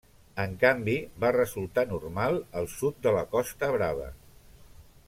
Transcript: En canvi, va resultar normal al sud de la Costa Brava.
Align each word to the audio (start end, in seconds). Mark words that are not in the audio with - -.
En 0.43 0.53
canvi, 0.63 0.95
va 1.25 1.31
resultar 1.35 1.85
normal 1.91 2.41
al 2.63 2.71
sud 2.79 2.99
de 3.07 3.17
la 3.19 3.23
Costa 3.37 3.71
Brava. 3.79 4.11